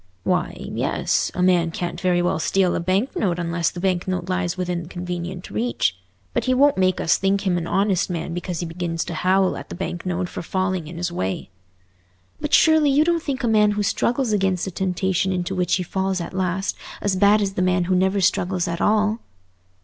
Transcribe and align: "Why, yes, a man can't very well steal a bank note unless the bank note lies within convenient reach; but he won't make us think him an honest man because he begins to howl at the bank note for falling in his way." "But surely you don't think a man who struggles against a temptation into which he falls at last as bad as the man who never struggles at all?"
"Why, 0.23 0.55
yes, 0.57 1.29
a 1.35 1.43
man 1.43 1.69
can't 1.69 2.01
very 2.01 2.23
well 2.23 2.39
steal 2.39 2.73
a 2.73 2.79
bank 2.79 3.15
note 3.15 3.37
unless 3.37 3.69
the 3.69 3.79
bank 3.79 4.07
note 4.07 4.27
lies 4.29 4.57
within 4.57 4.87
convenient 4.87 5.51
reach; 5.51 5.95
but 6.33 6.45
he 6.45 6.55
won't 6.55 6.75
make 6.75 6.99
us 6.99 7.19
think 7.19 7.45
him 7.45 7.55
an 7.55 7.67
honest 7.67 8.09
man 8.09 8.33
because 8.33 8.61
he 8.61 8.65
begins 8.65 9.05
to 9.05 9.13
howl 9.13 9.55
at 9.55 9.69
the 9.69 9.75
bank 9.75 10.03
note 10.03 10.27
for 10.27 10.41
falling 10.41 10.87
in 10.87 10.97
his 10.97 11.11
way." 11.11 11.51
"But 12.39 12.51
surely 12.55 12.89
you 12.89 13.03
don't 13.03 13.21
think 13.21 13.43
a 13.43 13.47
man 13.47 13.73
who 13.73 13.83
struggles 13.83 14.31
against 14.31 14.65
a 14.65 14.71
temptation 14.71 15.31
into 15.31 15.53
which 15.53 15.75
he 15.75 15.83
falls 15.83 16.19
at 16.19 16.33
last 16.33 16.75
as 16.99 17.15
bad 17.15 17.39
as 17.39 17.53
the 17.53 17.61
man 17.61 17.83
who 17.83 17.93
never 17.95 18.21
struggles 18.21 18.67
at 18.67 18.81
all?" 18.81 19.19